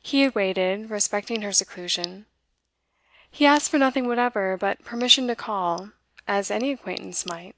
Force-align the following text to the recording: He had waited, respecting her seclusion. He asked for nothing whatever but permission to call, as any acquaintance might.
He 0.00 0.22
had 0.22 0.36
waited, 0.36 0.90
respecting 0.90 1.42
her 1.42 1.50
seclusion. 1.52 2.26
He 3.28 3.46
asked 3.46 3.68
for 3.68 3.78
nothing 3.78 4.06
whatever 4.06 4.56
but 4.56 4.84
permission 4.84 5.26
to 5.26 5.34
call, 5.34 5.90
as 6.28 6.52
any 6.52 6.70
acquaintance 6.70 7.26
might. 7.26 7.56